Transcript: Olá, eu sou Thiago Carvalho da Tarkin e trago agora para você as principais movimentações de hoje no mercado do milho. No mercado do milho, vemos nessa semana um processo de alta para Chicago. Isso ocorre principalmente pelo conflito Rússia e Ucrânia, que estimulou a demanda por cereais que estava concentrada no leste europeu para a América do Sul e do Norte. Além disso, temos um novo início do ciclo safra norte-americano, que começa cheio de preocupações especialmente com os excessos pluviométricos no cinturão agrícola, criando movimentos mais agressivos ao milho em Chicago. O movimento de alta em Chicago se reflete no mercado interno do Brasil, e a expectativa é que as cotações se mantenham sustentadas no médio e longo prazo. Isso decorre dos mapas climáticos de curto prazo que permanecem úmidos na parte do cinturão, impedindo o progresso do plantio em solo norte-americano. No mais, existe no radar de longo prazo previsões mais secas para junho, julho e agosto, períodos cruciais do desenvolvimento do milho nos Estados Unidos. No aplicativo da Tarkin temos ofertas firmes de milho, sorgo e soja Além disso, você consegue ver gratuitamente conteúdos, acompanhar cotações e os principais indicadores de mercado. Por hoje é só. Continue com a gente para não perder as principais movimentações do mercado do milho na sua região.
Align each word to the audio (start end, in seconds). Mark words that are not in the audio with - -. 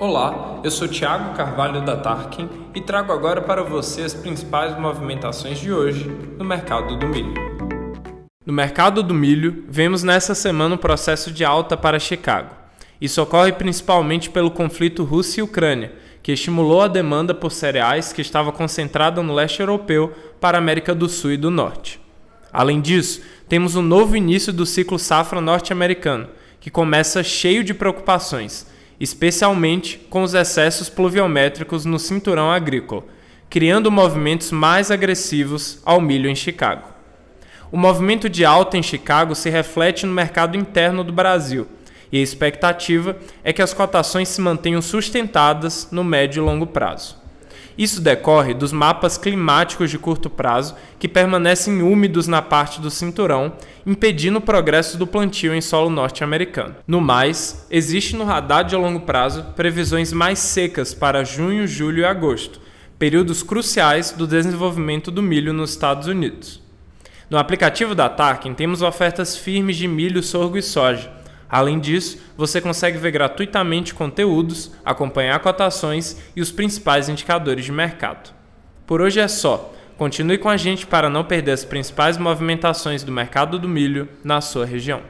Olá, 0.00 0.62
eu 0.64 0.70
sou 0.70 0.88
Thiago 0.88 1.36
Carvalho 1.36 1.84
da 1.84 1.94
Tarkin 1.94 2.48
e 2.74 2.80
trago 2.80 3.12
agora 3.12 3.42
para 3.42 3.62
você 3.62 4.00
as 4.00 4.14
principais 4.14 4.74
movimentações 4.80 5.58
de 5.58 5.70
hoje 5.70 6.10
no 6.38 6.42
mercado 6.42 6.96
do 6.96 7.06
milho. 7.06 7.34
No 8.46 8.50
mercado 8.50 9.02
do 9.02 9.12
milho, 9.12 9.62
vemos 9.68 10.02
nessa 10.02 10.34
semana 10.34 10.76
um 10.76 10.78
processo 10.78 11.30
de 11.30 11.44
alta 11.44 11.76
para 11.76 11.98
Chicago. 11.98 12.48
Isso 12.98 13.20
ocorre 13.20 13.52
principalmente 13.52 14.30
pelo 14.30 14.50
conflito 14.50 15.04
Rússia 15.04 15.40
e 15.40 15.44
Ucrânia, 15.44 15.92
que 16.22 16.32
estimulou 16.32 16.80
a 16.80 16.88
demanda 16.88 17.34
por 17.34 17.52
cereais 17.52 18.10
que 18.10 18.22
estava 18.22 18.50
concentrada 18.50 19.22
no 19.22 19.34
leste 19.34 19.60
europeu 19.60 20.14
para 20.40 20.56
a 20.56 20.62
América 20.62 20.94
do 20.94 21.10
Sul 21.10 21.32
e 21.32 21.36
do 21.36 21.50
Norte. 21.50 22.00
Além 22.50 22.80
disso, 22.80 23.20
temos 23.50 23.76
um 23.76 23.82
novo 23.82 24.16
início 24.16 24.50
do 24.50 24.64
ciclo 24.64 24.98
safra 24.98 25.42
norte-americano, 25.42 26.26
que 26.58 26.70
começa 26.70 27.22
cheio 27.22 27.62
de 27.62 27.74
preocupações 27.74 28.66
especialmente 29.00 29.98
com 30.10 30.22
os 30.22 30.34
excessos 30.34 30.90
pluviométricos 30.90 31.86
no 31.86 31.98
cinturão 31.98 32.50
agrícola, 32.50 33.04
criando 33.48 33.90
movimentos 33.90 34.52
mais 34.52 34.90
agressivos 34.90 35.80
ao 35.84 36.00
milho 36.00 36.28
em 36.28 36.34
Chicago. 36.36 36.88
O 37.72 37.76
movimento 37.76 38.28
de 38.28 38.44
alta 38.44 38.76
em 38.76 38.82
Chicago 38.82 39.34
se 39.34 39.48
reflete 39.48 40.04
no 40.04 40.12
mercado 40.12 40.56
interno 40.56 41.02
do 41.02 41.12
Brasil, 41.12 41.66
e 42.12 42.18
a 42.18 42.22
expectativa 42.22 43.16
é 43.42 43.52
que 43.52 43.62
as 43.62 43.72
cotações 43.72 44.28
se 44.28 44.40
mantenham 44.40 44.82
sustentadas 44.82 45.88
no 45.90 46.04
médio 46.04 46.42
e 46.42 46.44
longo 46.44 46.66
prazo. 46.66 47.19
Isso 47.76 48.00
decorre 48.00 48.52
dos 48.52 48.72
mapas 48.72 49.16
climáticos 49.16 49.90
de 49.90 49.98
curto 49.98 50.28
prazo 50.28 50.74
que 50.98 51.08
permanecem 51.08 51.82
úmidos 51.82 52.26
na 52.26 52.42
parte 52.42 52.80
do 52.80 52.90
cinturão, 52.90 53.52
impedindo 53.86 54.38
o 54.38 54.42
progresso 54.42 54.98
do 54.98 55.06
plantio 55.06 55.54
em 55.54 55.60
solo 55.60 55.88
norte-americano. 55.90 56.76
No 56.86 57.00
mais, 57.00 57.66
existe 57.70 58.16
no 58.16 58.24
radar 58.24 58.64
de 58.64 58.76
longo 58.76 59.00
prazo 59.00 59.44
previsões 59.56 60.12
mais 60.12 60.38
secas 60.38 60.92
para 60.92 61.24
junho, 61.24 61.66
julho 61.66 62.00
e 62.00 62.04
agosto, 62.04 62.60
períodos 62.98 63.42
cruciais 63.42 64.10
do 64.12 64.26
desenvolvimento 64.26 65.10
do 65.10 65.22
milho 65.22 65.52
nos 65.52 65.70
Estados 65.70 66.06
Unidos. 66.06 66.60
No 67.30 67.38
aplicativo 67.38 67.94
da 67.94 68.08
Tarkin 68.08 68.54
temos 68.54 68.82
ofertas 68.82 69.36
firmes 69.36 69.76
de 69.76 69.86
milho, 69.86 70.22
sorgo 70.22 70.58
e 70.58 70.62
soja 70.62 71.19
Além 71.50 71.80
disso, 71.80 72.18
você 72.36 72.60
consegue 72.60 72.96
ver 72.96 73.10
gratuitamente 73.10 73.92
conteúdos, 73.92 74.70
acompanhar 74.84 75.38
cotações 75.40 76.16
e 76.36 76.40
os 76.40 76.52
principais 76.52 77.08
indicadores 77.08 77.64
de 77.64 77.72
mercado. 77.72 78.32
Por 78.86 79.00
hoje 79.00 79.20
é 79.20 79.28
só. 79.28 79.74
Continue 79.98 80.38
com 80.38 80.48
a 80.48 80.56
gente 80.56 80.86
para 80.86 81.10
não 81.10 81.24
perder 81.24 81.52
as 81.52 81.64
principais 81.64 82.16
movimentações 82.16 83.02
do 83.02 83.12
mercado 83.12 83.58
do 83.58 83.68
milho 83.68 84.08
na 84.24 84.40
sua 84.40 84.64
região. 84.64 85.02